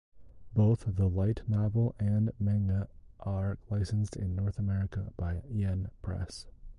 [0.55, 2.87] Both the light novel and manga
[3.19, 6.47] are licensed in North America by Yen Press.